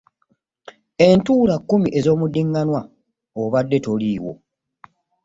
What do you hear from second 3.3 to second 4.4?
obadde toliiwo.